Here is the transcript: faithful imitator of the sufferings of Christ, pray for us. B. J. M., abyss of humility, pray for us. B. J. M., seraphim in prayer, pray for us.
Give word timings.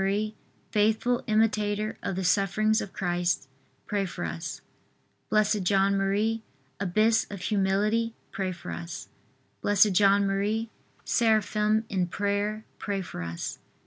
faithful 0.71 1.23
imitator 1.27 1.95
of 2.01 2.15
the 2.15 2.23
sufferings 2.23 2.81
of 2.81 2.91
Christ, 2.91 3.47
pray 3.85 4.07
for 4.07 4.25
us. 4.25 4.61
B. 5.31 5.43
J. 5.59 5.75
M., 5.75 6.41
abyss 6.79 7.27
of 7.29 7.39
humility, 7.43 8.15
pray 8.31 8.51
for 8.51 8.71
us. 8.71 9.09
B. 9.63 9.75
J. 9.75 10.03
M., 10.03 10.69
seraphim 11.05 11.85
in 11.87 12.07
prayer, 12.07 12.65
pray 12.79 13.01
for 13.03 13.21
us. 13.21 13.59